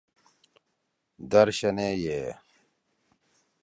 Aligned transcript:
درشنے 1.31 1.89
یے۔ 2.03 2.21